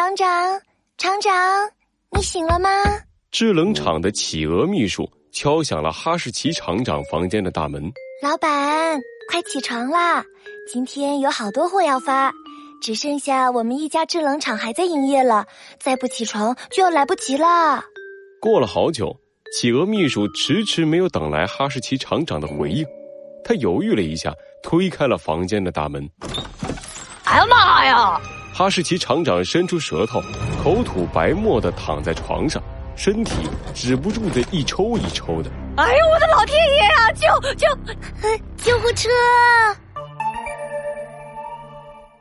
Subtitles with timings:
[0.00, 0.60] 厂长，
[0.96, 1.70] 厂长，
[2.16, 2.70] 你醒了吗？
[3.30, 7.82] 制冷厂的企鹅秘书敲响了哈士奇厂长房间的大门。
[8.22, 8.98] 老板，
[9.30, 10.24] 快起床啦！
[10.72, 12.32] 今天有好多货要发，
[12.80, 15.44] 只剩下我们一家制冷厂还在营业了，
[15.78, 17.84] 再不起床就要来不及了。
[18.40, 19.14] 过了好久，
[19.54, 22.86] 企鹅秘书迟迟没有等来哈士奇厂长的回应，
[23.44, 24.32] 他犹豫了一下，
[24.62, 26.08] 推开了房间的大门。
[27.24, 28.18] 哎呀妈呀！
[28.52, 30.20] 哈士奇厂长伸出舌头，
[30.62, 32.62] 口吐白沫的躺在床上，
[32.94, 33.32] 身体
[33.74, 35.50] 止不住的一抽一抽的。
[35.76, 37.12] 哎呦，我的老天爷啊！
[37.12, 37.66] 救救！
[38.56, 39.08] 救护车！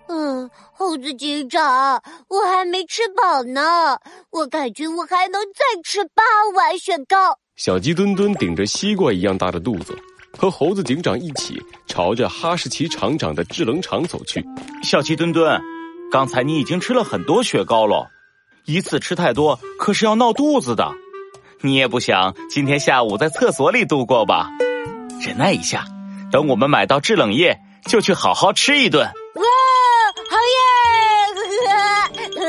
[0.08, 4.00] 嗯，猴子警长，我还没吃饱呢，
[4.32, 6.24] 我感觉我还能再吃八
[6.56, 7.38] 碗雪糕。
[7.58, 9.94] 小鸡墩墩顶着西瓜一样大的肚子，
[10.38, 14.44] 和猴子警长一起朝着哈士奇厂长的制冷厂走去。
[14.82, 15.62] 小鸡墩墩，
[16.12, 18.10] 刚才你已经吃了很多雪糕了，
[18.66, 20.92] 一次吃太多可是要闹肚子的。
[21.62, 24.50] 你也不想今天下午在厕所里度过吧？
[25.22, 25.86] 忍耐一下，
[26.32, 29.06] 等我们买到制冷液，就去好好吃一顿。
[29.06, 29.44] 哇，
[30.32, 30.38] 好
[32.40, 32.48] 耶！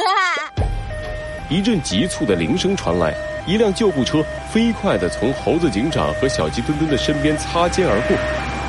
[1.50, 3.14] 一阵急促的铃声传来，
[3.46, 8.16] 一辆救护车飞快的从猴子警长和小鸡墩墩的身边擦肩而过。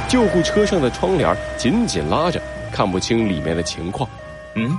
[0.09, 2.41] 救护车上的窗帘紧紧拉着，
[2.73, 4.09] 看不清里面的情况。
[4.55, 4.77] 嗯，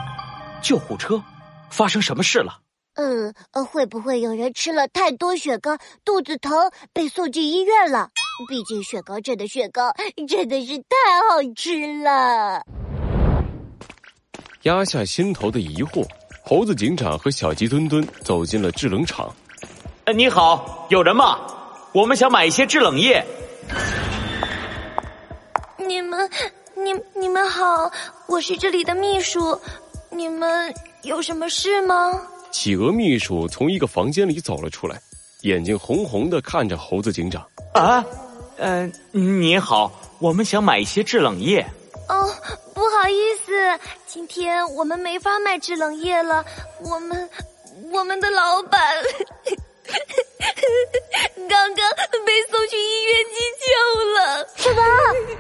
[0.62, 1.22] 救护车，
[1.70, 2.60] 发生什么事了？
[2.94, 3.32] 嗯，
[3.64, 8.10] 会不会有人吃了太多雪糕，肚子疼，被送进医院了？
[8.48, 9.92] 毕竟雪糕镇的雪糕
[10.28, 10.84] 真的是太
[11.30, 12.62] 好吃了。
[14.64, 16.06] 压下心头的疑惑，
[16.44, 19.34] 猴子警长和小鸡墩墩走进了制冷厂。
[20.04, 21.40] 哎，你好，有人吗？
[21.92, 23.24] 我们想买一些制冷液。
[25.78, 26.30] 你们，
[26.84, 27.91] 你你们好，
[28.27, 29.58] 我是这里的秘书，
[30.11, 32.20] 你们有什么事吗？
[32.50, 35.00] 企鹅秘书从一个房间里走了出来，
[35.42, 37.47] 眼睛红红的看着猴子警长。
[37.74, 38.05] 啊，
[38.56, 41.64] 呃，你好，我们想买一些制冷液。
[42.08, 42.29] 哦，
[42.74, 46.45] 不好意思，今天我们没法卖制冷液了，
[46.80, 47.30] 我们
[47.92, 48.80] 我们的老板
[51.48, 51.90] 刚刚
[52.27, 53.70] 被送去医院急救
[54.18, 54.46] 了。
[54.56, 54.83] 什么？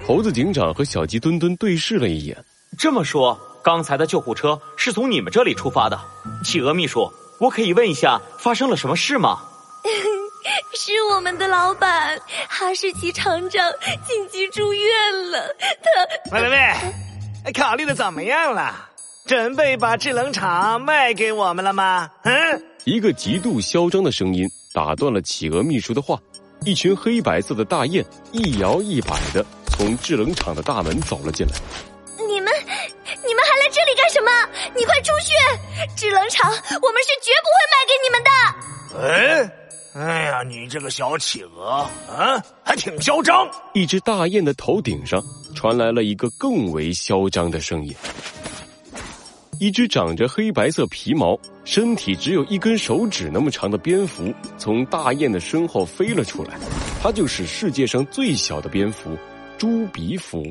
[0.04, 2.36] 猴子警长和小鸡墩墩对视了一眼。
[2.76, 5.98] 这么说，刚才的救护车是从你们这里出发的？
[6.44, 9.40] 企鹅秘书，我可以问一下发生了什么事吗？
[10.74, 12.18] 是我们的老板
[12.48, 13.70] 哈士奇厂长
[14.06, 15.54] 紧急住院了，
[16.30, 16.50] 他喂喂
[17.44, 18.88] 喂，考虑的怎么样了？
[19.24, 22.10] 准备把制冷厂卖给我们了吗？
[22.24, 26.18] 嗯，一个极度嚣张的声音打断了企鹅秘书的话。
[26.64, 29.44] 一群黑白色的大雁一摇一摆的
[29.82, 31.54] 从制冷厂的大门走了进来。
[32.16, 32.52] 你们，
[33.26, 34.30] 你们还来这里干什么？
[34.76, 35.32] 你快出去！
[35.96, 38.30] 制冷厂我们是绝不会卖给你们的。
[39.00, 39.58] 哎。
[39.94, 43.50] 哎呀，你这个小企鹅啊，还挺嚣张！
[43.74, 45.20] 一只大雁的头顶上
[45.52, 47.92] 传来了一个更为嚣张的声音。
[49.58, 56.56] 一只长着黑白色皮毛、身体只有一根手指那么长的蝙蝠从大雁的身后飞了出来，
[57.02, 59.18] 它就是世界上最小的蝙蝠——
[59.62, 60.44] 猪鼻蝠。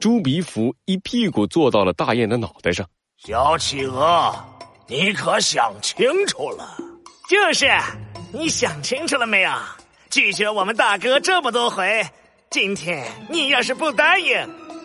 [0.00, 2.84] 猪鼻蝠一屁股坐到了大雁的脑袋上。
[3.16, 4.34] 小企鹅，
[4.88, 6.76] 你可想清楚了？
[7.30, 7.70] 就是。
[8.32, 9.50] 你想清楚了没有？
[10.10, 12.04] 拒绝我们大哥这么多回，
[12.50, 14.34] 今天你要是不答应，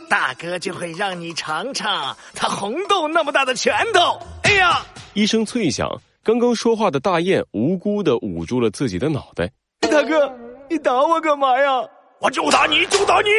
[0.07, 4.19] 大哥就会让你尝尝他红豆那么大的拳头。
[4.43, 4.85] 哎呀！
[5.15, 5.89] 一声脆响，
[6.23, 9.51] 刚刚说话的大雁无辜的捂住了自己的脑袋。
[9.79, 10.31] 大哥，
[10.69, 11.83] 你打我干嘛呀？
[12.21, 13.29] 我就打你，就打你！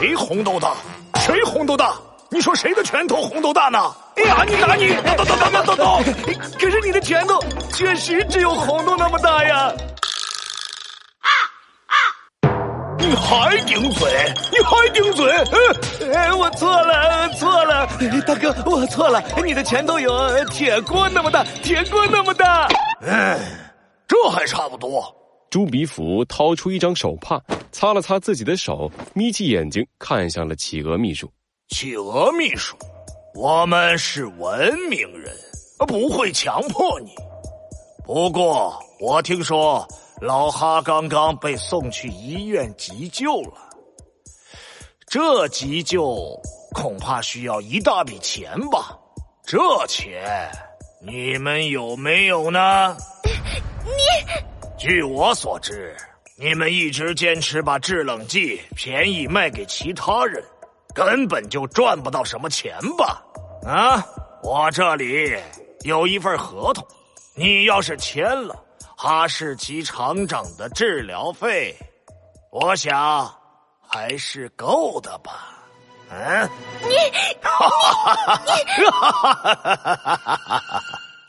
[0.00, 0.72] 谁红豆大？
[1.20, 1.92] 谁红豆大？
[2.30, 3.94] 你说谁的拳头红豆大呢？
[4.16, 6.02] 哎呀，你打你，打打打打打打！
[6.58, 7.38] 可是你的拳头
[7.74, 9.56] 确实只有红豆那么大呀！
[11.20, 11.28] 啊
[11.86, 11.96] 啊！
[12.98, 14.10] 你还顶嘴？
[14.52, 15.30] 你还顶嘴？
[16.14, 17.86] 哎，我错了，错了，
[18.26, 19.22] 大哥，我错了。
[19.44, 22.68] 你的拳头有铁锅那么大，铁锅那么大。
[23.06, 23.38] 哎，
[24.08, 25.14] 这还差不多。
[25.50, 27.40] 猪鼻福掏出一张手帕，
[27.72, 31.30] 擦了擦自己的手，眯起眼睛看向了企鹅秘书。
[31.68, 32.76] 企鹅秘书，
[33.34, 35.34] 我们是文明人，
[35.86, 37.14] 不会强迫你。
[38.04, 39.86] 不过我听说
[40.20, 43.54] 老哈刚刚被送去医院急救了，
[45.06, 46.38] 这急救
[46.74, 48.98] 恐怕需要一大笔钱吧？
[49.46, 50.50] 这钱
[51.06, 52.94] 你们有没有呢？
[54.78, 55.96] 你，据我所知，
[56.36, 60.42] 你们一直坚持把制冷剂便宜卖给其他人。
[60.94, 63.22] 根本就赚不到什么钱吧？
[63.66, 64.04] 啊，
[64.42, 65.36] 我这里
[65.82, 66.86] 有一份合同，
[67.36, 68.56] 你要是签了
[68.96, 71.76] 哈士奇厂长的治疗费，
[72.50, 73.32] 我想
[73.86, 75.54] 还是够的吧。
[76.10, 76.48] 嗯，
[76.82, 76.88] 你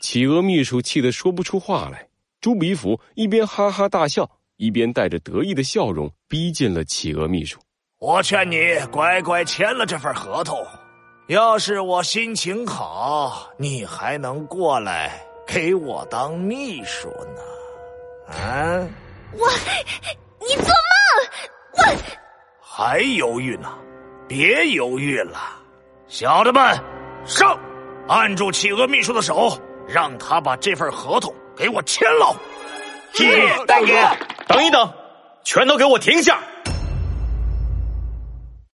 [0.00, 2.09] 企鹅秘书气得说不出话来。
[2.40, 7.60] 朱比甫一边哈哈大笑，一边带着得意的笑容逼近了企鹅秘书。
[7.98, 8.56] 我劝你
[8.90, 10.58] 乖乖签了这份合同。
[11.28, 18.34] 要是我心情好，你还能过来给我当秘书呢。
[18.34, 18.88] 啊，
[19.32, 19.46] 我，
[20.40, 21.74] 你做梦！
[21.74, 21.82] 我
[22.60, 23.68] 还犹豫呢。
[24.26, 25.38] 别犹豫了，
[26.06, 26.62] 小的们，
[27.26, 27.58] 上！
[28.08, 32.34] 按住企鹅秘书的手，让他把这份合同给我签了。
[33.12, 33.24] 是，
[33.66, 33.86] 大哥。
[34.48, 34.90] 等一等，
[35.44, 36.38] 全都给我停下！